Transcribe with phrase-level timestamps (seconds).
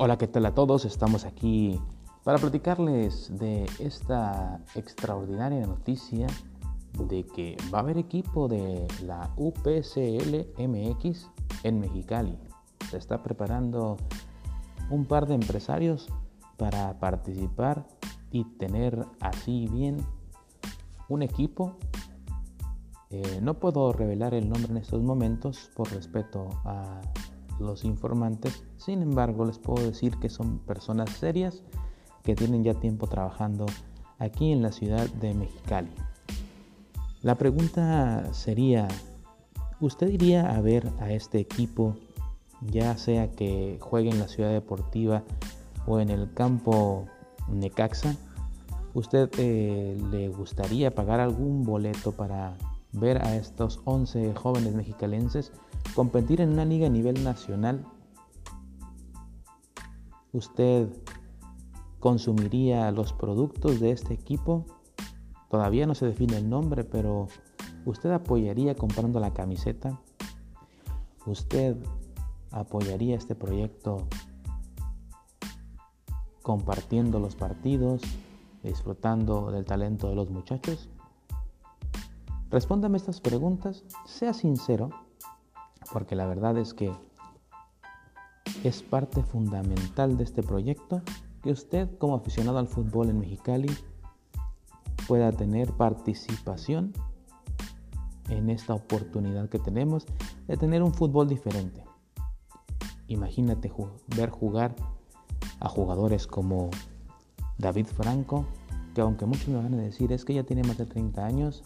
[0.00, 0.84] Hola, ¿qué tal a todos?
[0.84, 1.80] Estamos aquí
[2.22, 6.28] para platicarles de esta extraordinaria noticia
[7.08, 11.28] de que va a haber equipo de la UPSL MX
[11.64, 12.38] en Mexicali.
[12.88, 13.96] Se está preparando
[14.88, 16.06] un par de empresarios
[16.56, 17.84] para participar
[18.30, 19.96] y tener así bien
[21.08, 21.76] un equipo.
[23.10, 27.00] Eh, no puedo revelar el nombre en estos momentos por respeto a
[27.58, 28.64] los informantes.
[28.76, 31.62] Sin embargo, les puedo decir que son personas serias
[32.22, 33.66] que tienen ya tiempo trabajando
[34.18, 35.90] aquí en la ciudad de Mexicali.
[37.22, 38.86] La pregunta sería,
[39.80, 41.96] ¿usted iría a ver a este equipo,
[42.60, 45.24] ya sea que juegue en la ciudad deportiva
[45.86, 47.06] o en el campo
[47.48, 48.16] Necaxa?
[48.94, 52.56] ¿Usted eh, le gustaría pagar algún boleto para
[52.92, 55.52] ver a estos 11 jóvenes mexicalenses
[55.94, 57.84] competir en una liga a nivel nacional,
[60.32, 60.88] ¿usted
[62.00, 64.66] consumiría los productos de este equipo?
[65.50, 67.28] Todavía no se define el nombre, pero
[67.84, 70.00] ¿usted apoyaría comprando la camiseta?
[71.26, 71.76] ¿Usted
[72.50, 74.06] apoyaría este proyecto
[76.42, 78.02] compartiendo los partidos,
[78.62, 80.88] disfrutando del talento de los muchachos?
[82.50, 84.88] Respóndame estas preguntas, sea sincero,
[85.92, 86.90] porque la verdad es que
[88.64, 91.02] es parte fundamental de este proyecto
[91.42, 93.70] que usted como aficionado al fútbol en Mexicali
[95.06, 96.94] pueda tener participación
[98.30, 100.06] en esta oportunidad que tenemos
[100.46, 101.84] de tener un fútbol diferente.
[103.08, 103.70] Imagínate
[104.16, 104.74] ver jugar
[105.60, 106.70] a jugadores como
[107.58, 108.46] David Franco,
[108.94, 111.62] que aunque muchos me van a decir es que ya tiene más de 30 años,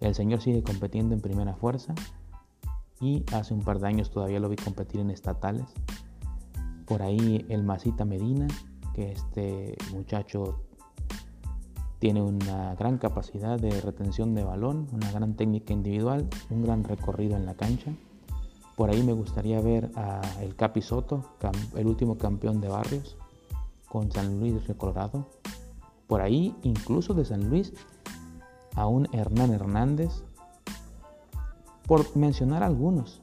[0.00, 1.94] el señor sigue compitiendo en primera fuerza
[3.00, 5.66] y hace un par de años todavía lo vi competir en estatales.
[6.86, 8.46] Por ahí el Masita Medina,
[8.94, 10.60] que este muchacho
[11.98, 17.36] tiene una gran capacidad de retención de balón, una gran técnica individual, un gran recorrido
[17.36, 17.92] en la cancha.
[18.74, 21.36] Por ahí me gustaría ver a el Capi Soto,
[21.76, 23.18] el último campeón de barrios,
[23.88, 25.26] con San Luis de Colorado.
[26.06, 27.74] Por ahí, incluso de San Luis,
[28.74, 30.22] a un Hernán Hernández,
[31.86, 33.20] por mencionar algunos.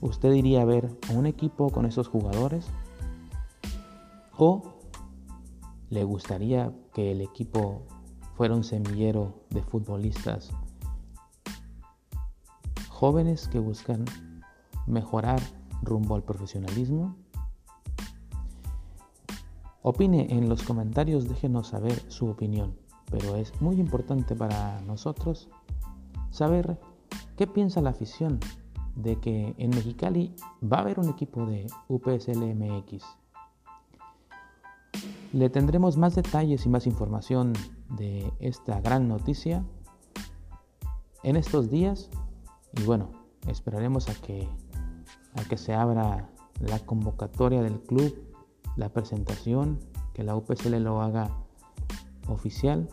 [0.00, 2.66] ¿Usted iría a ver a un equipo con esos jugadores?
[4.36, 4.62] ¿O
[5.90, 7.82] le gustaría que el equipo
[8.36, 10.50] fuera un semillero de futbolistas
[12.88, 14.04] jóvenes que buscan
[14.86, 15.40] mejorar
[15.82, 17.16] rumbo al profesionalismo?
[19.82, 25.48] Opine en los comentarios, déjenos saber su opinión pero es muy importante para nosotros
[26.30, 26.78] saber
[27.36, 28.40] qué piensa la afición
[28.96, 33.04] de que en Mexicali va a haber un equipo de UPSLMX.
[35.32, 37.52] Le tendremos más detalles y más información
[37.96, 39.64] de esta gran noticia
[41.24, 42.08] en estos días
[42.80, 43.10] y bueno,
[43.48, 44.48] esperaremos a que,
[45.34, 48.14] a que se abra la convocatoria del club,
[48.76, 49.80] la presentación,
[50.12, 51.43] que la UPSL lo haga
[52.28, 52.88] oficial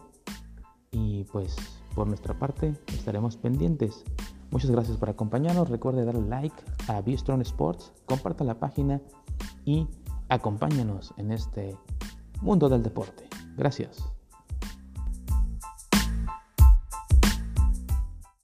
[0.91, 1.55] y pues
[1.95, 4.03] por nuestra parte estaremos pendientes.
[4.51, 5.69] Muchas gracias por acompañarnos.
[5.69, 6.55] Recuerde darle like
[6.87, 9.01] a Strong Sports, comparta la página
[9.65, 9.87] y
[10.29, 11.77] acompáñanos en este
[12.41, 13.27] mundo del deporte.
[13.55, 14.11] Gracias.